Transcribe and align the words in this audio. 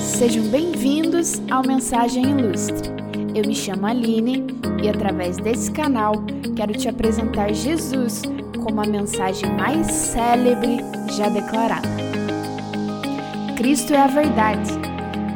Sejam 0.00 0.44
bem-vindos 0.48 1.40
ao 1.50 1.62
Mensagem 1.66 2.30
Ilustre. 2.30 2.90
Eu 3.34 3.46
me 3.46 3.54
chamo 3.54 3.86
Aline 3.86 4.46
e, 4.82 4.88
através 4.88 5.36
desse 5.38 5.70
canal, 5.70 6.12
quero 6.56 6.72
te 6.72 6.88
apresentar 6.88 7.52
Jesus 7.52 8.22
como 8.62 8.80
a 8.80 8.86
mensagem 8.86 9.50
mais 9.56 9.86
célebre 9.86 10.78
já 11.16 11.28
declarada. 11.28 11.88
Cristo 13.56 13.94
é 13.94 13.98
a 13.98 14.06
verdade, 14.06 14.70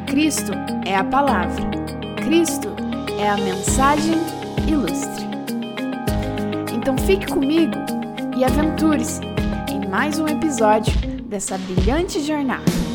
Cristo 0.07 0.53
é 0.85 0.97
a 0.97 1.05
palavra, 1.05 1.65
Cristo 2.25 2.69
é 3.21 3.29
a 3.29 3.37
mensagem 3.37 4.19
ilustre. 4.69 5.25
Então 6.75 6.99
fique 6.99 7.27
comigo 7.27 7.79
e 8.37 8.45
aventure-se 8.45 9.21
em 9.71 9.89
mais 9.89 10.19
um 10.19 10.27
episódio 10.27 10.93
dessa 11.29 11.57
brilhante 11.59 12.21
jornada. 12.21 12.92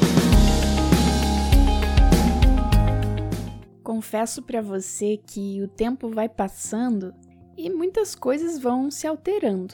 Confesso 3.97 4.43
para 4.43 4.61
você 4.61 5.17
que 5.17 5.59
o 5.63 5.67
tempo 5.67 6.07
vai 6.07 6.29
passando 6.29 7.15
e 7.57 7.67
muitas 7.67 8.13
coisas 8.13 8.59
vão 8.59 8.91
se 8.91 9.07
alterando, 9.07 9.73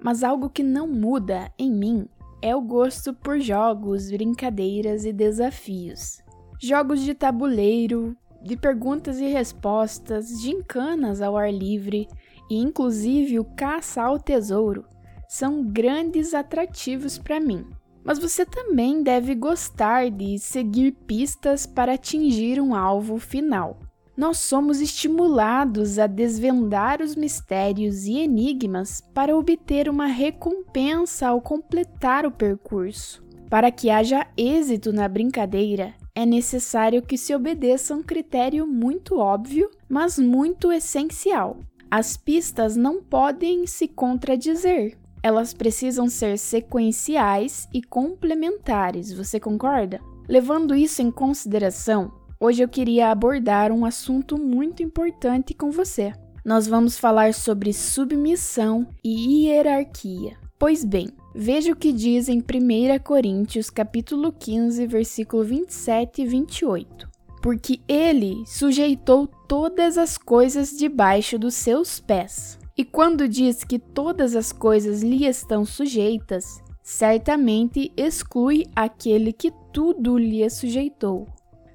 mas 0.00 0.24
algo 0.24 0.48
que 0.48 0.62
não 0.62 0.88
muda 0.88 1.52
em 1.58 1.70
mim 1.70 2.08
é 2.40 2.56
o 2.56 2.62
gosto 2.62 3.12
por 3.12 3.38
jogos, 3.38 4.10
brincadeiras 4.10 5.04
e 5.04 5.12
desafios. 5.12 6.22
Jogos 6.58 7.02
de 7.02 7.12
tabuleiro, 7.12 8.16
de 8.42 8.56
perguntas 8.56 9.20
e 9.20 9.26
respostas, 9.26 10.40
gincanas 10.40 11.20
ao 11.20 11.36
ar 11.36 11.52
livre 11.52 12.08
e 12.50 12.56
inclusive 12.56 13.38
o 13.38 13.44
caça 13.44 14.02
ao 14.02 14.18
tesouro 14.18 14.86
são 15.28 15.62
grandes 15.62 16.32
atrativos 16.32 17.18
para 17.18 17.38
mim. 17.38 17.66
Mas 18.08 18.18
você 18.18 18.46
também 18.46 19.02
deve 19.02 19.34
gostar 19.34 20.10
de 20.10 20.38
seguir 20.38 20.92
pistas 20.92 21.66
para 21.66 21.92
atingir 21.92 22.58
um 22.58 22.74
alvo 22.74 23.18
final. 23.18 23.80
Nós 24.16 24.38
somos 24.38 24.80
estimulados 24.80 25.98
a 25.98 26.06
desvendar 26.06 27.02
os 27.02 27.14
mistérios 27.14 28.06
e 28.06 28.16
enigmas 28.16 29.02
para 29.12 29.36
obter 29.36 29.90
uma 29.90 30.06
recompensa 30.06 31.28
ao 31.28 31.42
completar 31.42 32.24
o 32.24 32.30
percurso. 32.30 33.22
Para 33.50 33.70
que 33.70 33.90
haja 33.90 34.26
êxito 34.38 34.90
na 34.90 35.06
brincadeira, 35.06 35.92
é 36.14 36.24
necessário 36.24 37.02
que 37.02 37.18
se 37.18 37.34
obedeça 37.34 37.94
um 37.94 38.02
critério 38.02 38.66
muito 38.66 39.18
óbvio, 39.18 39.70
mas 39.86 40.18
muito 40.18 40.72
essencial. 40.72 41.58
As 41.90 42.16
pistas 42.16 42.74
não 42.74 43.02
podem 43.02 43.66
se 43.66 43.86
contradizer. 43.86 44.96
Elas 45.22 45.52
precisam 45.52 46.08
ser 46.08 46.38
sequenciais 46.38 47.68
e 47.72 47.82
complementares, 47.82 49.12
você 49.12 49.40
concorda? 49.40 50.00
Levando 50.28 50.74
isso 50.74 51.02
em 51.02 51.10
consideração, 51.10 52.12
hoje 52.38 52.62
eu 52.62 52.68
queria 52.68 53.10
abordar 53.10 53.72
um 53.72 53.84
assunto 53.84 54.38
muito 54.38 54.82
importante 54.82 55.54
com 55.54 55.70
você. 55.70 56.12
Nós 56.44 56.66
vamos 56.66 56.98
falar 56.98 57.34
sobre 57.34 57.72
submissão 57.72 58.86
e 59.04 59.46
hierarquia. 59.46 60.36
Pois 60.58 60.84
bem, 60.84 61.08
veja 61.34 61.72
o 61.72 61.76
que 61.76 61.92
diz 61.92 62.28
em 62.28 62.38
1 62.38 62.98
Coríntios 63.02 63.70
capítulo 63.70 64.32
15, 64.32 64.86
versículo 64.86 65.44
27 65.44 66.22
e 66.22 66.26
28. 66.26 67.08
Porque 67.42 67.80
ele 67.86 68.42
sujeitou 68.46 69.26
todas 69.26 69.96
as 69.96 70.18
coisas 70.18 70.70
debaixo 70.70 71.38
dos 71.38 71.54
seus 71.54 72.00
pés. 72.00 72.58
E 72.78 72.84
quando 72.84 73.28
diz 73.28 73.64
que 73.64 73.76
todas 73.76 74.36
as 74.36 74.52
coisas 74.52 75.02
lhe 75.02 75.26
estão 75.26 75.64
sujeitas, 75.64 76.62
certamente 76.80 77.92
exclui 77.96 78.66
aquele 78.74 79.32
que 79.32 79.52
tudo 79.72 80.16
lhe 80.16 80.48
sujeitou. 80.48 81.26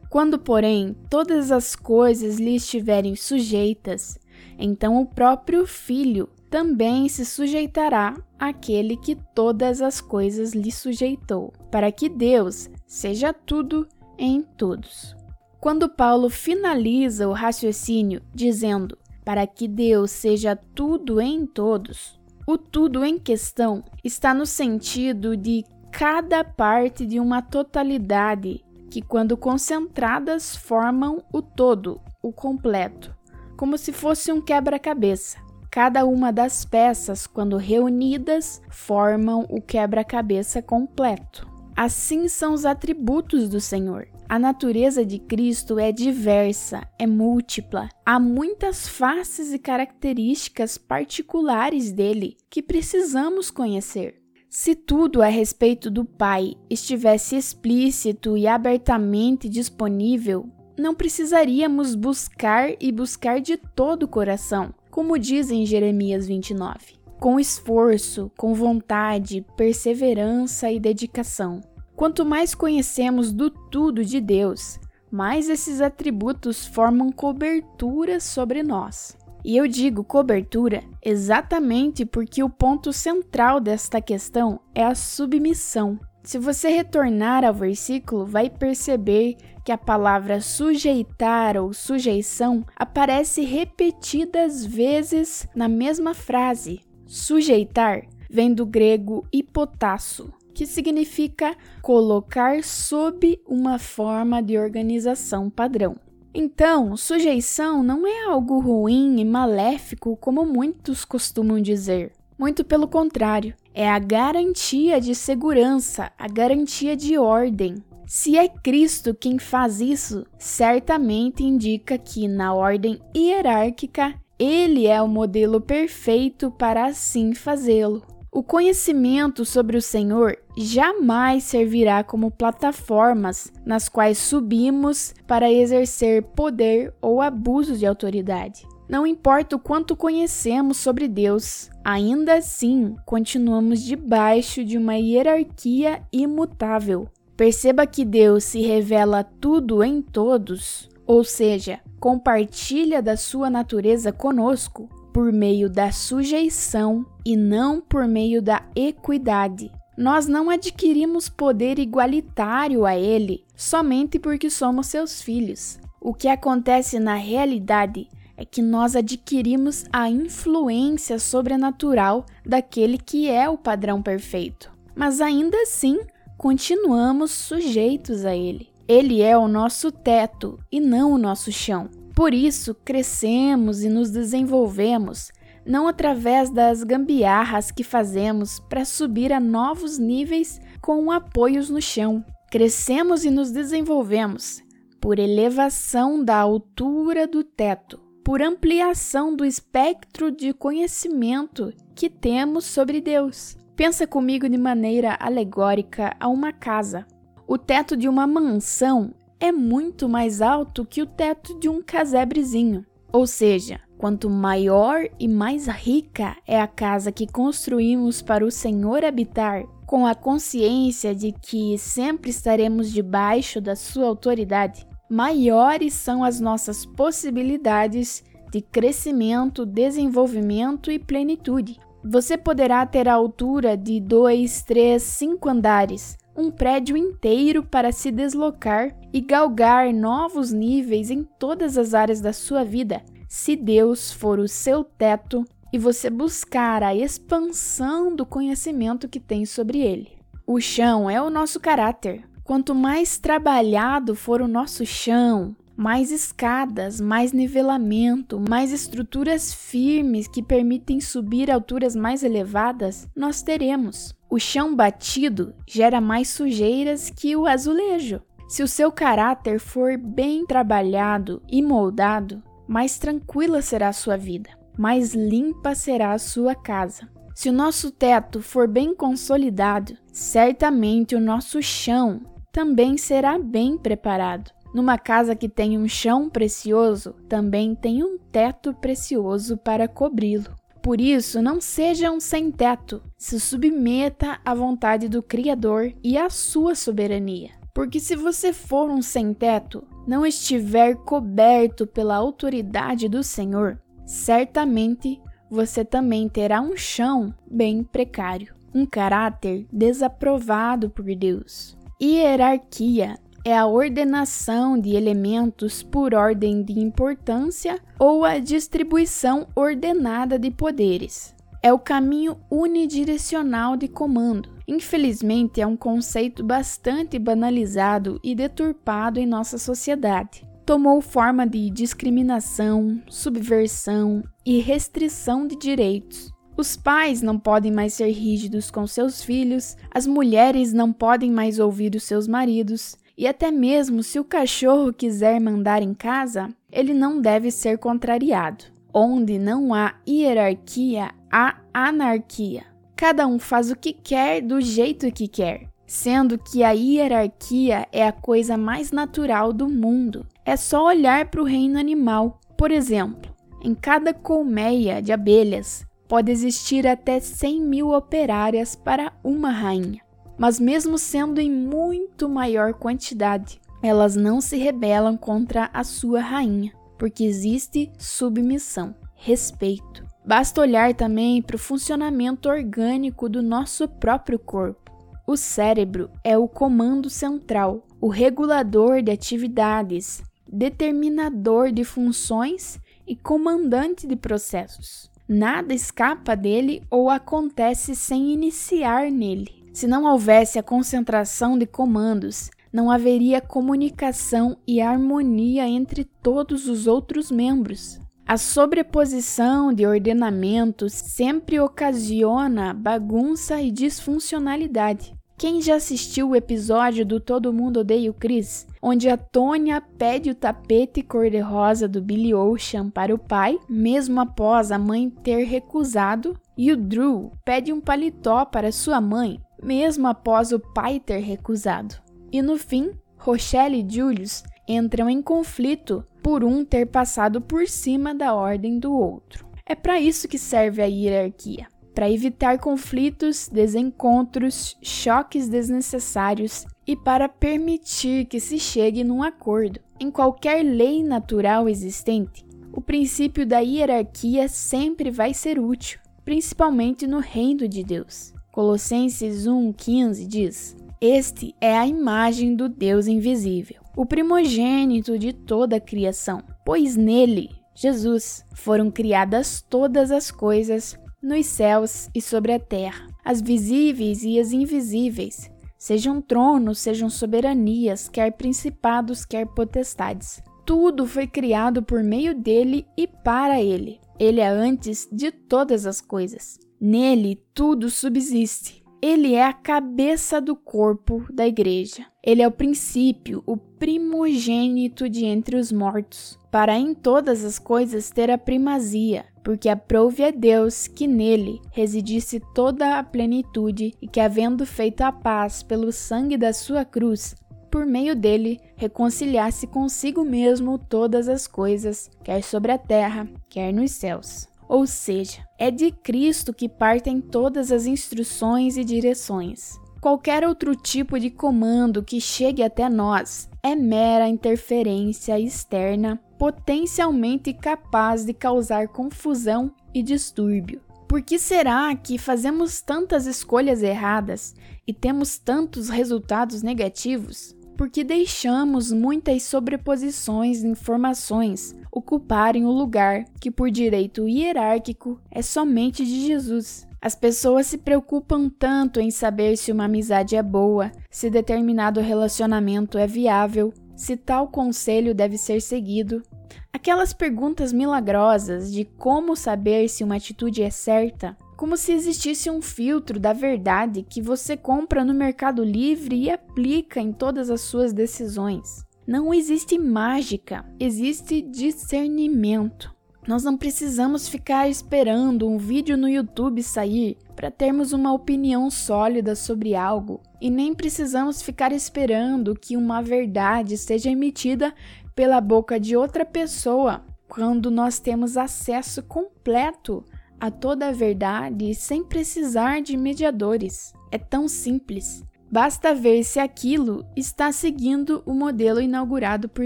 Quando, 0.09 0.39
porém, 0.39 0.95
todas 1.09 1.51
as 1.51 1.75
coisas 1.75 2.39
lhe 2.39 2.55
estiverem 2.55 3.17
sujeitas, 3.17 4.17
então 4.57 5.01
o 5.01 5.05
próprio 5.05 5.67
Filho 5.67 6.29
também 6.49 7.09
se 7.09 7.25
sujeitará 7.25 8.15
àquele 8.39 8.95
que 8.95 9.17
todas 9.35 9.81
as 9.81 9.99
coisas 9.99 10.53
lhe 10.53 10.71
sujeitou, 10.71 11.51
para 11.69 11.91
que 11.91 12.07
Deus 12.07 12.69
seja 12.87 13.33
tudo 13.33 13.85
em 14.17 14.41
todos. 14.41 15.13
Quando 15.59 15.89
Paulo 15.89 16.29
finaliza 16.29 17.27
o 17.27 17.33
raciocínio 17.33 18.21
dizendo 18.33 18.97
para 19.23 19.45
que 19.47 19.67
Deus 19.67 20.11
seja 20.11 20.55
tudo 20.55 21.21
em 21.21 21.45
todos. 21.45 22.19
O 22.45 22.57
tudo 22.57 23.05
em 23.05 23.17
questão 23.17 23.83
está 24.03 24.33
no 24.33 24.45
sentido 24.45 25.37
de 25.37 25.63
cada 25.91 26.43
parte 26.43 27.05
de 27.05 27.19
uma 27.19 27.41
totalidade 27.41 28.65
que, 28.89 29.01
quando 29.01 29.37
concentradas, 29.37 30.55
formam 30.55 31.23
o 31.31 31.41
todo, 31.41 32.01
o 32.21 32.33
completo, 32.33 33.15
como 33.55 33.77
se 33.77 33.93
fosse 33.93 34.31
um 34.31 34.41
quebra-cabeça. 34.41 35.37
Cada 35.71 36.05
uma 36.05 36.31
das 36.31 36.65
peças, 36.65 37.25
quando 37.25 37.57
reunidas, 37.57 38.61
formam 38.69 39.47
o 39.49 39.61
quebra-cabeça 39.61 40.61
completo. 40.61 41.52
Assim 41.75 42.27
são 42.27 42.53
os 42.53 42.65
atributos 42.65 43.49
do 43.49 43.59
Senhor. 43.59 44.07
A 44.29 44.37
natureza 44.37 45.05
de 45.05 45.19
Cristo 45.19 45.79
é 45.79 45.91
diversa, 45.91 46.87
é 46.99 47.07
múltipla. 47.07 47.89
Há 48.05 48.19
muitas 48.19 48.87
faces 48.87 49.53
e 49.53 49.59
características 49.59 50.77
particulares 50.77 51.91
dele 51.91 52.37
que 52.49 52.61
precisamos 52.61 53.49
conhecer. 53.49 54.21
Se 54.49 54.75
tudo 54.75 55.23
a 55.23 55.27
respeito 55.27 55.89
do 55.89 56.05
Pai 56.05 56.53
estivesse 56.69 57.35
explícito 57.35 58.37
e 58.37 58.45
abertamente 58.45 59.49
disponível, 59.49 60.47
não 60.77 60.93
precisaríamos 60.93 61.95
buscar 61.95 62.71
e 62.79 62.91
buscar 62.91 63.41
de 63.41 63.57
todo 63.57 64.03
o 64.03 64.07
coração, 64.07 64.73
como 64.91 65.17
diz 65.17 65.49
em 65.49 65.65
Jeremias 65.65 66.27
29. 66.27 67.02
Com 67.19 67.39
esforço, 67.39 68.31
com 68.37 68.53
vontade, 68.53 69.45
perseverança 69.55 70.71
e 70.71 70.79
dedicação. 70.79 71.61
Quanto 71.95 72.25
mais 72.25 72.53
conhecemos 72.55 73.31
do 73.31 73.49
tudo 73.49 74.03
de 74.03 74.19
Deus, 74.19 74.79
mais 75.11 75.47
esses 75.47 75.79
atributos 75.79 76.65
formam 76.65 77.11
cobertura 77.11 78.19
sobre 78.19 78.63
nós. 78.63 79.15
E 79.45 79.57
eu 79.57 79.67
digo 79.67 80.03
cobertura 80.03 80.83
exatamente 81.03 82.05
porque 82.05 82.41
o 82.41 82.49
ponto 82.49 82.91
central 82.93 83.59
desta 83.59 84.01
questão 84.01 84.59
é 84.73 84.83
a 84.83 84.95
submissão. 84.95 85.99
Se 86.23 86.39
você 86.39 86.69
retornar 86.69 87.43
ao 87.43 87.53
versículo, 87.53 88.25
vai 88.25 88.49
perceber 88.49 89.35
que 89.65 89.71
a 89.71 89.77
palavra 89.77 90.39
sujeitar 90.39 91.57
ou 91.57 91.73
sujeição 91.73 92.65
aparece 92.75 93.41
repetidas 93.41 94.65
vezes 94.65 95.45
na 95.53 95.67
mesma 95.67 96.13
frase. 96.13 96.79
Sujeitar 97.13 98.07
vem 98.27 98.51
do 98.51 98.65
grego 98.65 99.23
hipotasso, 99.31 100.33
que 100.51 100.65
significa 100.65 101.55
colocar 101.79 102.63
sob 102.63 103.39
uma 103.47 103.77
forma 103.77 104.41
de 104.41 104.57
organização 104.57 105.47
padrão. 105.47 105.95
Então, 106.33 106.97
sujeição 106.97 107.83
não 107.83 108.07
é 108.07 108.25
algo 108.25 108.59
ruim 108.59 109.19
e 109.19 109.25
maléfico 109.25 110.17
como 110.17 110.43
muitos 110.43 111.05
costumam 111.05 111.61
dizer. 111.61 112.13
Muito 112.35 112.65
pelo 112.65 112.87
contrário, 112.87 113.53
é 113.75 113.87
a 113.87 113.99
garantia 113.99 114.99
de 114.99 115.13
segurança, 115.13 116.11
a 116.17 116.27
garantia 116.27 116.97
de 116.97 117.15
ordem. 117.15 117.75
Se 118.07 118.35
é 118.35 118.47
Cristo 118.47 119.13
quem 119.13 119.37
faz 119.37 119.79
isso, 119.79 120.25
certamente 120.39 121.43
indica 121.43 121.95
que, 121.95 122.27
na 122.27 122.55
ordem 122.55 122.99
hierárquica, 123.15 124.15
ele 124.43 124.87
é 124.87 125.01
o 125.01 125.07
modelo 125.07 125.61
perfeito 125.61 126.51
para 126.51 126.85
assim 126.85 127.33
fazê-lo. 127.33 128.03
O 128.31 128.41
conhecimento 128.41 129.45
sobre 129.45 129.77
o 129.77 129.81
Senhor 129.81 130.37
jamais 130.57 131.43
servirá 131.43 132.03
como 132.03 132.31
plataformas 132.31 133.53
nas 133.65 133.87
quais 133.87 134.17
subimos 134.17 135.13
para 135.27 135.51
exercer 135.51 136.23
poder 136.23 136.93
ou 136.99 137.21
abuso 137.21 137.77
de 137.77 137.85
autoridade. 137.85 138.65
Não 138.89 139.07
importa 139.07 139.55
o 139.55 139.59
quanto 139.59 139.95
conhecemos 139.95 140.77
sobre 140.77 141.07
Deus, 141.07 141.69
ainda 141.85 142.33
assim 142.35 142.95
continuamos 143.05 143.81
debaixo 143.81 144.63
de 144.63 144.77
uma 144.77 144.95
hierarquia 144.95 146.01
imutável. 146.11 147.07
Perceba 147.37 147.87
que 147.87 148.03
Deus 148.03 148.43
se 148.43 148.61
revela 148.61 149.23
tudo 149.23 149.83
em 149.83 150.01
todos, 150.01 150.89
ou 151.13 151.23
seja, 151.23 151.79
compartilha 151.99 152.99
da 152.99 153.15
sua 153.15 153.47
natureza 153.47 154.11
conosco 154.11 154.89
por 155.13 155.31
meio 155.31 155.69
da 155.69 155.91
sujeição 155.91 157.05
e 157.23 157.37
não 157.37 157.79
por 157.79 158.07
meio 158.07 158.41
da 158.41 158.63
equidade. 158.75 159.71
Nós 159.95 160.25
não 160.25 160.49
adquirimos 160.49 161.29
poder 161.29 161.77
igualitário 161.77 162.83
a 162.83 162.97
Ele 162.97 163.45
somente 163.55 164.17
porque 164.17 164.49
somos 164.49 164.87
seus 164.87 165.21
filhos. 165.21 165.79
O 166.01 166.15
que 166.15 166.27
acontece 166.27 166.99
na 166.99 167.13
realidade 167.13 168.07
é 168.35 168.43
que 168.43 168.63
nós 168.63 168.95
adquirimos 168.95 169.85
a 169.93 170.09
influência 170.09 171.19
sobrenatural 171.19 172.25
daquele 172.43 172.97
que 172.97 173.29
é 173.29 173.47
o 173.47 173.55
padrão 173.55 174.01
perfeito. 174.01 174.73
Mas 174.95 175.21
ainda 175.21 175.57
assim, 175.61 175.99
continuamos 176.39 177.29
sujeitos 177.29 178.25
a 178.25 178.35
Ele. 178.35 178.72
Ele 178.87 179.21
é 179.21 179.37
o 179.37 179.47
nosso 179.47 179.91
teto 179.91 180.59
e 180.71 180.79
não 180.79 181.13
o 181.13 181.17
nosso 181.17 181.51
chão. 181.51 181.89
Por 182.15 182.33
isso, 182.33 182.75
crescemos 182.75 183.83
e 183.83 183.89
nos 183.89 184.11
desenvolvemos, 184.11 185.31
não 185.65 185.87
através 185.87 186.49
das 186.49 186.83
gambiarras 186.83 187.71
que 187.71 187.83
fazemos 187.83 188.59
para 188.59 188.85
subir 188.85 189.31
a 189.31 189.39
novos 189.39 189.97
níveis 189.97 190.59
com 190.81 191.11
apoios 191.11 191.69
no 191.69 191.81
chão. 191.81 192.23
Crescemos 192.51 193.23
e 193.25 193.31
nos 193.31 193.51
desenvolvemos 193.51 194.61
por 195.01 195.19
elevação 195.19 196.23
da 196.23 196.37
altura 196.37 197.27
do 197.27 197.43
teto, 197.43 197.99
por 198.23 198.41
ampliação 198.41 199.35
do 199.35 199.43
espectro 199.43 200.31
de 200.31 200.53
conhecimento 200.53 201.73
que 201.95 202.09
temos 202.09 202.63
sobre 202.65 203.01
Deus. 203.01 203.57
Pensa 203.75 204.05
comigo 204.05 204.47
de 204.47 204.57
maneira 204.57 205.17
alegórica 205.19 206.15
a 206.19 206.27
uma 206.27 206.53
casa. 206.53 207.05
O 207.45 207.57
teto 207.57 207.97
de 207.97 208.07
uma 208.07 208.25
mansão 208.25 209.13
é 209.39 209.51
muito 209.51 210.07
mais 210.07 210.41
alto 210.41 210.85
que 210.85 211.01
o 211.01 211.05
teto 211.05 211.59
de 211.59 211.67
um 211.67 211.81
casebrezinho. 211.81 212.85
Ou 213.11 213.27
seja, 213.27 213.81
quanto 213.97 214.29
maior 214.29 215.07
e 215.19 215.27
mais 215.27 215.67
rica 215.67 216.37
é 216.47 216.59
a 216.59 216.67
casa 216.67 217.11
que 217.11 217.27
construímos 217.27 218.21
para 218.21 218.45
o 218.45 218.51
Senhor 218.51 219.03
habitar, 219.03 219.65
com 219.85 220.07
a 220.07 220.15
consciência 220.15 221.13
de 221.13 221.33
que 221.33 221.77
sempre 221.77 222.29
estaremos 222.31 222.91
debaixo 222.91 223.59
da 223.59 223.75
sua 223.75 224.07
autoridade, 224.07 224.87
maiores 225.09 225.93
são 225.93 226.23
as 226.23 226.39
nossas 226.39 226.85
possibilidades 226.85 228.23
de 228.51 228.61
crescimento, 228.61 229.65
desenvolvimento 229.65 230.89
e 230.89 230.97
plenitude. 230.97 231.77
Você 232.03 232.37
poderá 232.37 232.85
ter 232.85 233.07
a 233.07 233.13
altura 233.13 233.77
de 233.77 233.99
2, 233.99 234.63
3, 234.63 235.01
5 235.01 235.49
andares, 235.49 236.17
um 236.35 236.49
prédio 236.49 236.97
inteiro 236.97 237.63
para 237.63 237.91
se 237.91 238.11
deslocar 238.11 238.95
e 239.11 239.21
galgar 239.21 239.93
novos 239.93 240.51
níveis 240.51 241.11
em 241.11 241.23
todas 241.23 241.77
as 241.77 241.93
áreas 241.93 242.19
da 242.19 242.33
sua 242.33 242.63
vida, 242.63 243.03
se 243.27 243.55
Deus 243.55 244.11
for 244.11 244.39
o 244.39 244.47
seu 244.47 244.83
teto 244.83 245.45
e 245.71 245.77
você 245.77 246.09
buscar 246.09 246.83
a 246.83 246.95
expansão 246.95 248.15
do 248.15 248.25
conhecimento 248.25 249.09
que 249.09 249.19
tem 249.19 249.45
sobre 249.45 249.79
ele. 249.79 250.11
O 250.45 250.59
chão 250.59 251.09
é 251.09 251.21
o 251.21 251.29
nosso 251.29 251.59
caráter. 251.59 252.23
Quanto 252.43 252.75
mais 252.75 253.17
trabalhado 253.17 254.13
for 254.13 254.41
o 254.41 254.47
nosso 254.47 254.85
chão, 254.85 255.55
mais 255.75 256.11
escadas, 256.11 256.99
mais 256.99 257.31
nivelamento, 257.31 258.39
mais 258.39 258.71
estruturas 258.71 259.53
firmes 259.53 260.27
que 260.27 260.43
permitem 260.43 260.99
subir 260.99 261.49
alturas 261.49 261.95
mais 261.95 262.23
elevadas, 262.23 263.07
nós 263.15 263.41
teremos. 263.41 264.13
O 264.33 264.39
chão 264.39 264.75
batido 264.75 265.53
gera 265.67 266.01
mais 266.01 266.29
sujeiras 266.29 267.07
que 267.07 267.35
o 267.35 267.45
azulejo. 267.45 268.19
Se 268.47 268.63
o 268.63 268.67
seu 268.67 268.91
caráter 268.91 269.59
for 269.59 269.95
bem 269.95 270.43
trabalhado 270.43 271.39
e 271.47 271.61
moldado, 271.61 272.41
mais 272.67 272.97
tranquila 272.97 273.61
será 273.61 273.89
a 273.89 273.93
sua 273.93 274.17
vida, 274.17 274.49
mais 274.75 275.13
limpa 275.13 275.75
será 275.75 276.13
a 276.13 276.17
sua 276.17 276.55
casa. 276.55 277.07
Se 277.35 277.47
o 277.47 277.53
nosso 277.53 277.91
teto 277.91 278.41
for 278.41 278.67
bem 278.67 278.95
consolidado, 278.95 279.95
certamente 280.11 281.15
o 281.15 281.21
nosso 281.21 281.61
chão 281.61 282.19
também 282.51 282.97
será 282.97 283.37
bem 283.37 283.77
preparado. 283.77 284.49
Numa 284.73 284.97
casa 284.97 285.35
que 285.35 285.47
tem 285.47 285.77
um 285.77 285.87
chão 285.87 286.27
precioso, 286.27 287.13
também 287.29 287.75
tem 287.75 288.03
um 288.03 288.17
teto 288.17 288.73
precioso 288.73 289.57
para 289.57 289.87
cobri-lo. 289.87 290.55
Por 290.83 290.99
isso, 290.99 291.41
não 291.41 291.61
seja 291.61 292.11
um 292.11 292.19
sem-teto, 292.19 293.01
se 293.17 293.39
submeta 293.39 294.41
à 294.43 294.53
vontade 294.53 295.07
do 295.07 295.23
Criador 295.23 295.93
e 296.03 296.17
à 296.17 296.29
sua 296.29 296.75
soberania. 296.75 297.51
Porque 297.73 298.01
se 298.01 298.17
você 298.17 298.51
for 298.51 298.89
um 298.89 299.01
sem-teto, 299.01 299.87
não 300.05 300.25
estiver 300.25 300.95
coberto 300.97 301.87
pela 301.87 302.17
autoridade 302.17 303.07
do 303.07 303.23
Senhor, 303.23 303.79
certamente 304.05 305.21
você 305.49 305.85
também 305.85 306.27
terá 306.27 306.59
um 306.59 306.75
chão 306.75 307.33
bem 307.49 307.81
precário, 307.81 308.53
um 308.75 308.85
caráter 308.85 309.65
desaprovado 309.71 310.89
por 310.89 311.05
Deus. 311.15 311.77
Hierarquia 312.01 313.17
é 313.45 313.57
a 313.57 313.65
ordenação 313.65 314.79
de 314.79 314.95
elementos 314.95 315.83
por 315.83 316.13
ordem 316.13 316.63
de 316.63 316.79
importância 316.79 317.77
ou 317.99 318.23
a 318.23 318.39
distribuição 318.39 319.47
ordenada 319.53 320.39
de 320.39 320.49
poderes. 320.49 321.35
É 321.61 321.71
o 321.73 321.79
caminho 321.79 322.37
unidirecional 322.49 323.75
de 323.75 323.87
comando. 323.87 324.49
Infelizmente, 324.67 325.59
é 325.59 325.67
um 325.67 325.75
conceito 325.75 326.43
bastante 326.43 327.19
banalizado 327.19 328.19
e 328.23 328.33
deturpado 328.33 329.19
em 329.19 329.25
nossa 329.25 329.57
sociedade. 329.57 330.47
Tomou 330.65 331.01
forma 331.01 331.45
de 331.45 331.69
discriminação, 331.69 333.01
subversão 333.09 334.23
e 334.45 334.59
restrição 334.59 335.45
de 335.45 335.57
direitos. 335.57 336.31
Os 336.55 336.77
pais 336.77 337.21
não 337.21 337.37
podem 337.37 337.71
mais 337.71 337.93
ser 337.93 338.11
rígidos 338.11 338.69
com 338.69 338.85
seus 338.85 339.23
filhos, 339.23 339.75
as 339.91 340.05
mulheres 340.05 340.71
não 340.71 340.93
podem 340.93 341.31
mais 341.31 341.59
ouvir 341.59 341.95
os 341.95 342.03
seus 342.03 342.27
maridos, 342.27 342.95
e 343.17 343.27
até 343.27 343.51
mesmo 343.51 344.01
se 344.01 344.19
o 344.19 344.23
cachorro 344.23 344.91
quiser 344.91 345.39
mandar 345.39 345.81
em 345.81 345.93
casa, 345.93 346.49
ele 346.71 346.93
não 346.93 347.21
deve 347.21 347.51
ser 347.51 347.77
contrariado. 347.77 348.65
Onde 348.93 349.37
não 349.39 349.73
há 349.73 349.95
hierarquia, 350.07 351.11
há 351.31 351.57
anarquia. 351.73 352.63
Cada 352.95 353.25
um 353.27 353.39
faz 353.39 353.71
o 353.71 353.75
que 353.75 353.93
quer 353.93 354.41
do 354.41 354.61
jeito 354.61 355.11
que 355.11 355.27
quer, 355.27 355.67
sendo 355.85 356.37
que 356.37 356.63
a 356.63 356.71
hierarquia 356.71 357.87
é 357.91 358.07
a 358.07 358.11
coisa 358.11 358.55
mais 358.57 358.91
natural 358.91 359.51
do 359.51 359.67
mundo. 359.67 360.25
É 360.45 360.55
só 360.55 360.85
olhar 360.85 361.27
para 361.27 361.41
o 361.41 361.45
reino 361.45 361.79
animal. 361.79 362.39
Por 362.57 362.71
exemplo, 362.71 363.33
em 363.63 363.73
cada 363.73 364.13
colmeia 364.13 365.01
de 365.01 365.11
abelhas 365.11 365.85
pode 366.07 366.31
existir 366.31 366.85
até 366.85 367.19
100 367.19 367.61
mil 367.61 367.89
operárias 367.91 368.75
para 368.75 369.11
uma 369.23 369.49
rainha 369.49 370.01
mas 370.37 370.59
mesmo 370.59 370.97
sendo 370.97 371.39
em 371.39 371.51
muito 371.51 372.27
maior 372.27 372.73
quantidade, 372.73 373.59
elas 373.81 374.15
não 374.15 374.39
se 374.39 374.57
rebelam 374.57 375.17
contra 375.17 375.69
a 375.73 375.83
sua 375.83 376.21
rainha, 376.21 376.71
porque 376.97 377.23
existe 377.23 377.91
submissão, 377.97 378.95
respeito. 379.15 380.05
Basta 380.25 380.61
olhar 380.61 380.93
também 380.93 381.41
para 381.41 381.57
o 381.57 381.59
funcionamento 381.59 382.47
orgânico 382.47 383.27
do 383.27 383.43
nosso 383.43 383.87
próprio 383.87 384.39
corpo. 384.39 384.91
O 385.27 385.35
cérebro 385.35 386.09
é 386.23 386.37
o 386.37 386.47
comando 386.47 387.09
central, 387.09 387.85
o 387.99 388.07
regulador 388.07 389.01
de 389.01 389.11
atividades, 389.11 390.21
determinador 390.47 391.71
de 391.71 391.83
funções 391.83 392.79
e 393.07 393.15
comandante 393.15 394.05
de 394.07 394.15
processos. 394.15 395.11
Nada 395.27 395.73
escapa 395.73 396.35
dele 396.35 396.83
ou 396.89 397.09
acontece 397.09 397.95
sem 397.95 398.31
iniciar 398.31 399.09
nele. 399.09 399.62
Se 399.73 399.87
não 399.87 400.05
houvesse 400.05 400.59
a 400.59 400.63
concentração 400.63 401.57
de 401.57 401.65
comandos, 401.65 402.51
não 402.71 402.91
haveria 402.91 403.41
comunicação 403.41 404.55
e 404.67 404.79
harmonia 404.79 405.67
entre 405.67 406.05
todos 406.05 406.67
os 406.67 406.85
outros 406.85 407.31
membros. 407.31 407.99
A 408.25 408.37
sobreposição 408.37 409.73
de 409.73 409.85
ordenamentos 409.85 410.93
sempre 410.93 411.59
ocasiona 411.59 412.71
bagunça 412.71 413.61
e 413.61 413.71
disfuncionalidade. 413.71 415.13
Quem 415.35 415.59
já 415.59 415.75
assistiu 415.75 416.29
o 416.29 416.35
episódio 416.35 417.03
do 417.03 417.19
Todo 417.19 417.51
Mundo 417.51 417.79
Odeia 417.79 418.11
o 418.11 418.13
Chris, 418.13 418.67
onde 418.81 419.09
a 419.09 419.17
Tônia 419.17 419.81
pede 419.97 420.29
o 420.29 420.35
tapete 420.35 421.01
cor-de-rosa 421.01 421.87
do 421.87 422.01
Billy 422.01 422.33
Ocean 422.33 422.89
para 422.89 423.13
o 423.13 423.17
pai, 423.17 423.57
mesmo 423.67 424.21
após 424.21 424.71
a 424.71 424.77
mãe 424.77 425.09
ter 425.09 425.43
recusado, 425.45 426.39
e 426.55 426.71
o 426.71 426.77
Drew 426.77 427.31
pede 427.43 427.73
um 427.73 427.81
paletó 427.81 428.45
para 428.45 428.71
sua 428.71 429.01
mãe, 429.01 429.41
mesmo 429.63 430.07
após 430.07 430.51
o 430.51 430.59
pai 430.59 430.99
ter 430.99 431.19
recusado. 431.19 431.95
E 432.31 432.41
no 432.41 432.57
fim, 432.57 432.91
Rochelle 433.17 433.83
e 433.83 433.89
Julius 433.89 434.43
entram 434.67 435.09
em 435.09 435.21
conflito 435.21 436.05
por 436.21 436.43
um 436.43 436.63
ter 436.63 436.85
passado 436.87 437.41
por 437.41 437.67
cima 437.67 438.13
da 438.13 438.33
ordem 438.33 438.79
do 438.79 438.93
outro. 438.93 439.47
É 439.65 439.75
para 439.75 439.99
isso 439.99 440.27
que 440.27 440.37
serve 440.37 440.81
a 440.81 440.85
hierarquia 440.85 441.67
para 441.93 442.09
evitar 442.09 442.59
conflitos, 442.59 443.47
desencontros, 443.47 444.75
choques 444.81 445.47
desnecessários 445.47 446.65
e 446.87 446.95
para 446.95 447.29
permitir 447.29 448.25
que 448.25 448.39
se 448.39 448.59
chegue 448.59 449.03
num 449.03 449.21
acordo. 449.21 449.79
Em 449.99 450.09
qualquer 450.09 450.63
lei 450.63 451.03
natural 451.03 451.69
existente, 451.69 452.45
o 452.73 452.81
princípio 452.81 453.45
da 453.45 453.59
hierarquia 453.59 454.47
sempre 454.47 455.11
vai 455.11 455.33
ser 455.33 455.59
útil, 455.59 455.99
principalmente 456.25 457.05
no 457.05 457.19
reino 457.19 457.67
de 457.67 457.83
Deus. 457.83 458.33
Colossenses 458.53 459.47
1,15 459.47 460.27
diz: 460.27 460.77
Este 461.01 461.55
é 461.59 461.75
a 461.75 461.87
imagem 461.87 462.55
do 462.55 462.69
Deus 462.69 463.07
invisível, 463.07 463.81
o 463.97 464.05
primogênito 464.05 465.17
de 465.17 465.33
toda 465.33 465.77
a 465.77 465.81
criação, 465.81 466.43
pois 466.63 466.95
nele, 466.95 467.49
Jesus, 467.73 468.45
foram 468.53 468.91
criadas 468.91 469.65
todas 469.67 470.11
as 470.11 470.29
coisas 470.29 470.95
nos 471.19 471.47
céus 471.47 472.07
e 472.13 472.21
sobre 472.21 472.53
a 472.53 472.59
terra, 472.59 473.07
as 473.25 473.41
visíveis 473.41 474.21
e 474.21 474.39
as 474.39 474.51
invisíveis, 474.51 475.49
sejam 475.75 476.21
tronos, 476.21 476.77
sejam 476.77 477.09
soberanias, 477.09 478.07
quer 478.07 478.33
principados, 478.33 479.25
quer 479.25 479.47
potestades. 479.47 480.43
Tudo 480.63 481.07
foi 481.07 481.25
criado 481.25 481.81
por 481.81 482.03
meio 482.03 482.35
dele 482.35 482.85
e 482.95 483.07
para 483.07 483.59
ele. 483.59 483.99
Ele 484.19 484.39
é 484.39 484.47
antes 484.47 485.09
de 485.11 485.31
todas 485.31 485.87
as 485.87 485.99
coisas. 485.99 486.59
Nele 486.85 487.41
tudo 487.53 487.89
subsiste. 487.89 488.83
Ele 489.01 489.35
é 489.35 489.45
a 489.45 489.53
cabeça 489.53 490.41
do 490.41 490.53
corpo 490.53 491.25
da 491.31 491.47
igreja. 491.47 492.05
Ele 492.21 492.41
é 492.41 492.47
o 492.47 492.51
princípio, 492.51 493.41
o 493.45 493.55
primogênito 493.55 495.07
de 495.07 495.23
entre 495.23 495.55
os 495.55 495.71
mortos, 495.71 496.37
para 496.51 496.77
em 496.77 496.93
todas 496.93 497.45
as 497.45 497.57
coisas 497.57 498.09
ter 498.09 498.29
a 498.29 498.37
primazia, 498.37 499.23
porque 499.45 499.69
aprouve 499.69 500.25
a 500.25 500.31
Deus 500.31 500.85
que 500.85 501.07
nele 501.07 501.61
residisse 501.71 502.41
toda 502.53 502.99
a 502.99 503.03
plenitude 503.03 503.93
e 504.01 504.05
que, 504.05 504.19
havendo 504.19 504.65
feito 504.65 505.03
a 505.03 505.11
paz 505.13 505.63
pelo 505.63 505.89
sangue 505.89 506.35
da 506.35 506.51
sua 506.51 506.83
cruz, 506.83 507.33
por 507.71 507.85
meio 507.85 508.13
dele 508.13 508.59
reconciliasse 508.75 509.67
consigo 509.67 510.25
mesmo 510.25 510.77
todas 510.77 511.29
as 511.29 511.47
coisas, 511.47 512.11
quer 512.25 512.43
sobre 512.43 512.73
a 512.73 512.77
terra, 512.77 513.25
quer 513.47 513.71
nos 513.71 513.91
céus. 513.91 514.51
Ou 514.73 514.87
seja, 514.87 515.47
é 515.59 515.69
de 515.69 515.91
Cristo 515.91 516.51
que 516.51 516.67
partem 516.67 517.21
todas 517.21 517.71
as 517.71 517.85
instruções 517.85 518.75
e 518.75 518.83
direções. 518.83 519.79
Qualquer 520.01 520.43
outro 520.43 520.75
tipo 520.75 521.19
de 521.19 521.29
comando 521.29 522.01
que 522.01 522.19
chegue 522.19 522.63
até 522.63 522.89
nós 522.89 523.47
é 523.61 523.75
mera 523.75 524.27
interferência 524.27 525.39
externa, 525.39 526.19
potencialmente 526.39 527.53
capaz 527.53 528.25
de 528.25 528.33
causar 528.33 528.87
confusão 528.87 529.71
e 529.93 530.01
distúrbio. 530.01 530.81
Por 531.07 531.21
que 531.21 531.37
será 531.37 531.95
que 531.95 532.17
fazemos 532.17 532.81
tantas 532.81 533.27
escolhas 533.27 533.83
erradas 533.83 534.55
e 534.87 534.91
temos 534.91 535.37
tantos 535.37 535.87
resultados 535.87 536.63
negativos? 536.63 537.55
Porque 537.77 538.03
deixamos 538.03 538.91
muitas 538.91 539.43
sobreposições 539.43 540.61
de 540.61 540.67
informações 540.67 541.75
ocuparem 541.91 542.65
o 542.65 542.71
lugar 542.71 543.25
que, 543.39 543.51
por 543.51 543.69
direito 543.69 544.27
hierárquico, 544.27 545.19
é 545.31 545.41
somente 545.41 546.05
de 546.05 546.25
Jesus. 546.27 546.87
As 547.01 547.15
pessoas 547.15 547.67
se 547.67 547.77
preocupam 547.77 548.49
tanto 548.49 548.99
em 548.99 549.11
saber 549.11 549.57
se 549.57 549.71
uma 549.71 549.85
amizade 549.85 550.35
é 550.35 550.41
boa, 550.41 550.91
se 551.09 551.29
determinado 551.29 551.99
relacionamento 551.99 552.97
é 552.97 553.05
viável, 553.05 553.73
se 553.95 554.15
tal 554.15 554.47
conselho 554.47 555.13
deve 555.13 555.37
ser 555.37 555.61
seguido. 555.61 556.23
Aquelas 556.71 557.13
perguntas 557.13 557.71
milagrosas 557.71 558.71
de 558.71 558.85
como 558.85 559.35
saber 559.35 559.87
se 559.87 560.03
uma 560.03 560.15
atitude 560.15 560.61
é 560.61 560.69
certa, 560.69 561.37
como 561.55 561.77
se 561.77 561.93
existisse 561.93 562.49
um 562.49 562.61
filtro 562.61 563.19
da 563.19 563.31
verdade 563.31 564.03
que 564.03 564.21
você 564.21 564.57
compra 564.57 565.05
no 565.05 565.13
Mercado 565.13 565.63
Livre 565.63 566.15
e 566.15 566.29
aplica 566.29 566.99
em 566.99 567.13
todas 567.13 567.49
as 567.49 567.61
suas 567.61 567.93
decisões. 567.93 568.85
Não 569.05 569.33
existe 569.33 569.77
mágica, 569.77 570.65
existe 570.79 571.41
discernimento. 571.41 572.93
Nós 573.27 573.43
não 573.43 573.55
precisamos 573.55 574.27
ficar 574.27 574.67
esperando 574.67 575.47
um 575.47 575.57
vídeo 575.57 575.95
no 575.95 576.09
YouTube 576.09 576.61
sair 576.61 577.17
para 577.35 577.49
termos 577.49 577.93
uma 577.93 578.11
opinião 578.11 578.69
sólida 578.69 579.33
sobre 579.35 579.75
algo, 579.75 580.21
e 580.41 580.49
nem 580.49 580.73
precisamos 580.73 581.41
ficar 581.41 581.71
esperando 581.71 582.53
que 582.53 582.75
uma 582.75 583.01
verdade 583.01 583.77
seja 583.77 584.09
emitida 584.09 584.73
pela 585.15 585.39
boca 585.39 585.79
de 585.79 585.95
outra 585.95 586.25
pessoa 586.25 587.03
quando 587.27 587.71
nós 587.71 587.99
temos 587.99 588.37
acesso 588.37 589.01
completo 589.03 590.03
a 590.39 590.51
toda 590.51 590.89
a 590.89 590.91
verdade 590.91 591.73
sem 591.73 592.03
precisar 592.03 592.81
de 592.81 592.97
mediadores. 592.97 593.93
É 594.11 594.17
tão 594.17 594.47
simples. 594.47 595.23
Basta 595.51 595.95
ver 595.95 596.23
se 596.23 596.39
aquilo 596.39 597.05
está 597.15 597.51
seguindo 597.51 598.21
o 598.25 598.33
modelo 598.33 598.81
inaugurado 598.81 599.47
por 599.47 599.65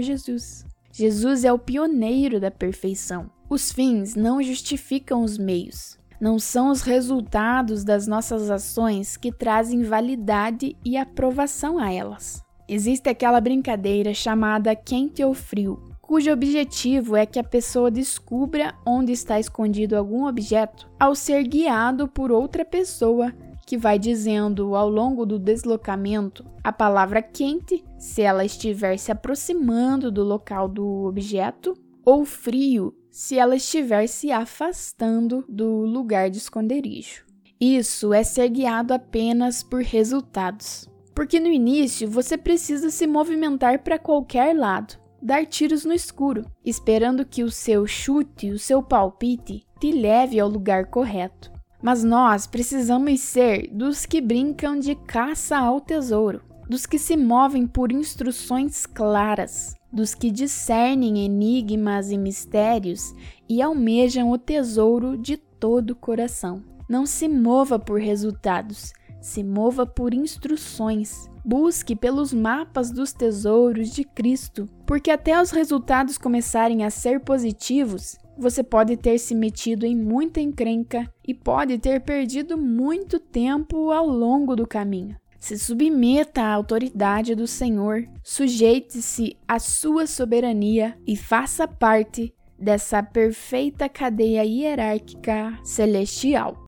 Jesus. 0.00 0.64
Jesus 0.92 1.44
é 1.44 1.52
o 1.52 1.58
pioneiro 1.58 2.40
da 2.40 2.50
perfeição. 2.50 3.30
Os 3.48 3.72
fins 3.72 4.14
não 4.14 4.42
justificam 4.42 5.22
os 5.22 5.38
meios. 5.38 5.98
Não 6.20 6.38
são 6.38 6.70
os 6.70 6.82
resultados 6.82 7.84
das 7.84 8.06
nossas 8.06 8.50
ações 8.50 9.16
que 9.16 9.30
trazem 9.30 9.82
validade 9.82 10.76
e 10.84 10.96
aprovação 10.96 11.78
a 11.78 11.92
elas. 11.92 12.42
Existe 12.68 13.08
aquela 13.08 13.40
brincadeira 13.40 14.12
chamada 14.12 14.76
quente 14.76 15.24
ou 15.24 15.32
frio, 15.32 15.82
cujo 16.02 16.30
objetivo 16.30 17.16
é 17.16 17.24
que 17.24 17.38
a 17.38 17.44
pessoa 17.44 17.90
descubra 17.90 18.74
onde 18.84 19.10
está 19.10 19.40
escondido 19.40 19.96
algum 19.96 20.26
objeto 20.26 20.86
ao 21.00 21.14
ser 21.14 21.44
guiado 21.44 22.06
por 22.06 22.30
outra 22.30 22.66
pessoa 22.66 23.32
que 23.66 23.76
vai 23.76 23.98
dizendo 23.98 24.74
ao 24.74 24.88
longo 24.88 25.26
do 25.26 25.38
deslocamento 25.38 26.44
a 26.64 26.72
palavra 26.72 27.20
quente 27.20 27.84
se 27.98 28.22
ela 28.22 28.44
estiver 28.44 28.98
se 28.98 29.12
aproximando 29.12 30.10
do 30.10 30.22
local 30.24 30.68
do 30.68 31.04
objeto, 31.04 31.74
ou 32.04 32.24
frio 32.24 32.94
se 33.10 33.38
ela 33.38 33.56
estiver 33.56 34.06
se 34.06 34.30
afastando 34.30 35.44
do 35.48 35.84
lugar 35.84 36.30
de 36.30 36.38
esconderijo. 36.38 37.24
Isso 37.60 38.14
é 38.14 38.22
ser 38.22 38.48
guiado 38.48 38.94
apenas 38.94 39.62
por 39.62 39.82
resultados. 39.82 40.88
Porque 41.18 41.40
no 41.40 41.48
início 41.48 42.08
você 42.08 42.38
precisa 42.38 42.90
se 42.90 43.04
movimentar 43.04 43.80
para 43.80 43.98
qualquer 43.98 44.54
lado, 44.54 44.94
dar 45.20 45.44
tiros 45.44 45.84
no 45.84 45.92
escuro, 45.92 46.44
esperando 46.64 47.26
que 47.26 47.42
o 47.42 47.50
seu 47.50 47.88
chute, 47.88 48.52
o 48.52 48.56
seu 48.56 48.80
palpite, 48.80 49.66
te 49.80 49.90
leve 49.90 50.38
ao 50.38 50.48
lugar 50.48 50.86
correto. 50.86 51.50
Mas 51.82 52.04
nós 52.04 52.46
precisamos 52.46 53.18
ser 53.18 53.66
dos 53.72 54.06
que 54.06 54.20
brincam 54.20 54.78
de 54.78 54.94
caça 54.94 55.58
ao 55.58 55.80
tesouro, 55.80 56.40
dos 56.70 56.86
que 56.86 57.00
se 57.00 57.16
movem 57.16 57.66
por 57.66 57.90
instruções 57.90 58.86
claras, 58.86 59.74
dos 59.92 60.14
que 60.14 60.30
discernem 60.30 61.24
enigmas 61.24 62.12
e 62.12 62.16
mistérios 62.16 63.12
e 63.48 63.60
almejam 63.60 64.30
o 64.30 64.38
tesouro 64.38 65.18
de 65.18 65.36
todo 65.36 65.90
o 65.90 65.96
coração. 65.96 66.62
Não 66.88 67.04
se 67.04 67.28
mova 67.28 67.76
por 67.76 67.98
resultados, 67.98 68.92
se 69.20 69.42
mova 69.42 69.86
por 69.86 70.14
instruções. 70.14 71.28
Busque 71.44 71.96
pelos 71.96 72.32
mapas 72.32 72.90
dos 72.90 73.12
tesouros 73.12 73.90
de 73.90 74.04
Cristo, 74.04 74.68
porque 74.86 75.10
até 75.10 75.40
os 75.40 75.50
resultados 75.50 76.18
começarem 76.18 76.84
a 76.84 76.90
ser 76.90 77.20
positivos, 77.20 78.18
você 78.38 78.62
pode 78.62 78.96
ter 78.96 79.18
se 79.18 79.34
metido 79.34 79.84
em 79.84 79.96
muita 79.96 80.40
encrenca 80.40 81.12
e 81.26 81.34
pode 81.34 81.76
ter 81.78 82.00
perdido 82.00 82.56
muito 82.56 83.18
tempo 83.18 83.90
ao 83.90 84.06
longo 84.06 84.54
do 84.54 84.66
caminho. 84.66 85.16
Se 85.38 85.58
submeta 85.58 86.42
à 86.42 86.54
autoridade 86.54 87.34
do 87.34 87.46
Senhor, 87.48 88.08
sujeite-se 88.22 89.36
à 89.46 89.58
sua 89.58 90.06
soberania 90.06 90.96
e 91.06 91.16
faça 91.16 91.66
parte 91.66 92.32
dessa 92.58 93.02
perfeita 93.02 93.88
cadeia 93.88 94.44
hierárquica 94.44 95.58
celestial. 95.64 96.67